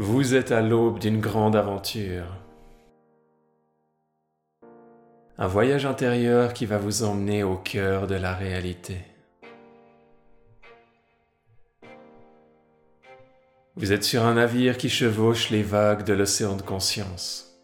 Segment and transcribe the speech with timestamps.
[0.00, 2.36] Vous êtes à l'aube d'une grande aventure.
[5.36, 8.98] Un voyage intérieur qui va vous emmener au cœur de la réalité.
[13.74, 17.58] Vous êtes sur un navire qui chevauche les vagues de l'océan de conscience.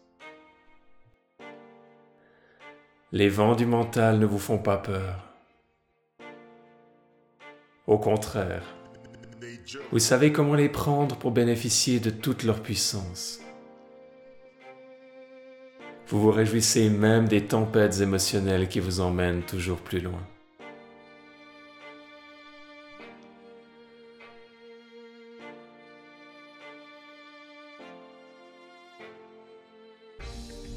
[3.13, 5.23] Les vents du mental ne vous font pas peur.
[7.87, 8.75] Au contraire,
[9.91, 13.39] vous savez comment les prendre pour bénéficier de toute leur puissance.
[16.07, 20.21] Vous vous réjouissez même des tempêtes émotionnelles qui vous emmènent toujours plus loin.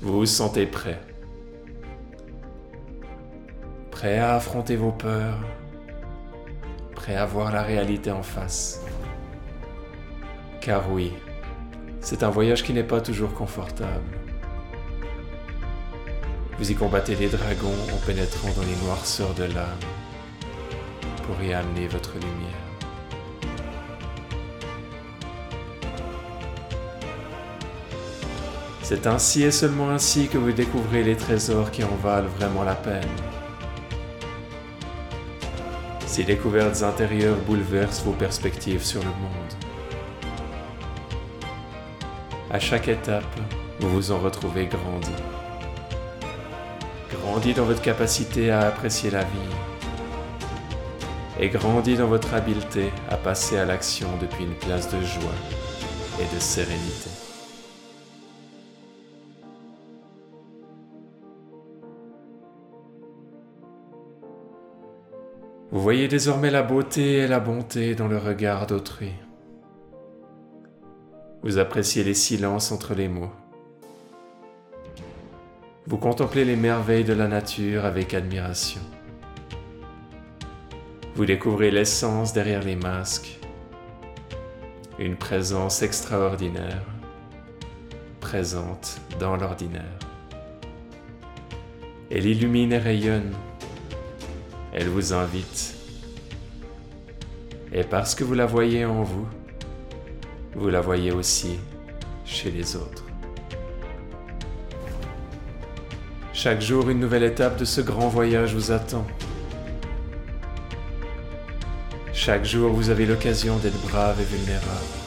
[0.01, 1.01] Vous vous sentez prêt.
[3.91, 5.39] Prêt à affronter vos peurs.
[7.09, 8.83] Prêt à voir la réalité en face.
[10.61, 11.15] Car oui,
[12.03, 14.19] c'est un voyage qui n'est pas toujours confortable.
[16.59, 19.81] Vous y combattez les dragons en pénétrant dans les noirceurs de l'âme
[21.23, 22.67] pour y amener votre lumière.
[28.83, 32.75] C'est ainsi et seulement ainsi que vous découvrez les trésors qui en valent vraiment la
[32.75, 33.09] peine.
[36.19, 39.55] Ces découvertes intérieures bouleversent vos perspectives sur le monde.
[42.51, 43.39] À chaque étape,
[43.79, 45.13] vous vous en retrouvez grandi.
[47.13, 49.55] Grandi dans votre capacité à apprécier la vie.
[51.39, 55.39] Et grandi dans votre habileté à passer à l'action depuis une place de joie
[56.21, 57.28] et de sérénité.
[65.71, 69.13] Vous voyez désormais la beauté et la bonté dans le regard d'autrui.
[71.43, 73.33] Vous appréciez les silences entre les mots.
[75.87, 78.81] Vous contemplez les merveilles de la nature avec admiration.
[81.15, 83.39] Vous découvrez l'essence derrière les masques,
[84.99, 86.83] une présence extraordinaire,
[88.21, 89.99] présente dans l'ordinaire.
[92.11, 93.35] Elle illumine et rayonne
[94.73, 95.75] elle vous invite.
[97.73, 99.27] Et parce que vous la voyez en vous,
[100.55, 101.59] vous la voyez aussi
[102.25, 103.05] chez les autres.
[106.33, 109.07] Chaque jour, une nouvelle étape de ce grand voyage vous attend.
[112.13, 114.99] Chaque jour, vous avez l'occasion d'être brave et vulnérable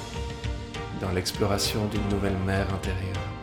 [1.02, 3.41] dans l'exploration d'une nouvelle mer intérieure.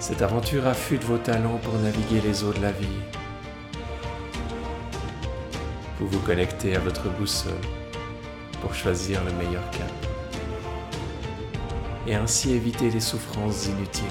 [0.00, 2.86] Cette aventure affûte vos talents pour naviguer les eaux de la vie.
[5.98, 7.52] Vous vous connectez à votre boussole
[8.62, 9.92] pour choisir le meilleur cap
[12.06, 14.06] et ainsi éviter les souffrances inutiles.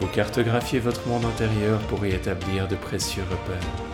[0.00, 3.87] Vous cartographiez votre monde intérieur pour y établir de précieux repères.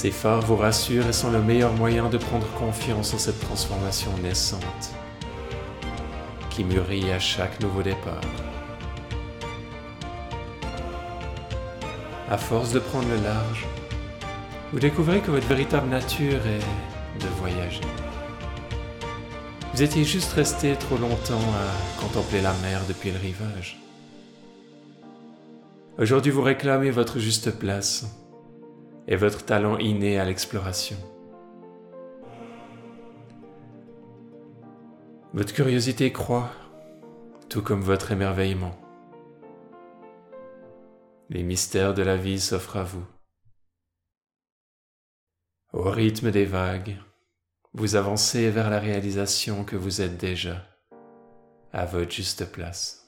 [0.00, 4.16] Ces phares vous rassurent et sont le meilleur moyen de prendre confiance en cette transformation
[4.22, 4.94] naissante
[6.50, 8.20] qui mûrit à chaque nouveau départ.
[12.30, 13.66] À force de prendre le large,
[14.72, 17.80] vous découvrez que votre véritable nature est de voyager.
[19.74, 23.80] Vous étiez juste resté trop longtemps à contempler la mer depuis le rivage.
[25.98, 28.06] Aujourd'hui, vous réclamez votre juste place
[29.08, 30.98] et votre talent inné à l'exploration.
[35.32, 36.50] Votre curiosité croît,
[37.48, 38.78] tout comme votre émerveillement.
[41.30, 43.06] Les mystères de la vie s'offrent à vous.
[45.72, 46.96] Au rythme des vagues,
[47.72, 50.66] vous avancez vers la réalisation que vous êtes déjà
[51.72, 53.07] à votre juste place.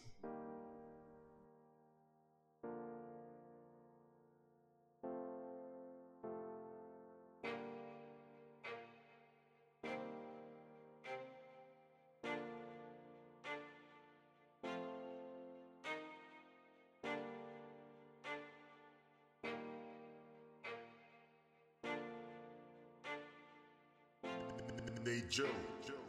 [25.10, 25.99] Sunday Joe.